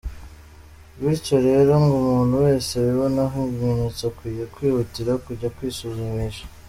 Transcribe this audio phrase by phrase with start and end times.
[1.01, 6.43] Bityo rero ngo umuntu wese wibonaho ibimenyetso akwiye kwihutira kujya kwisuzumisha.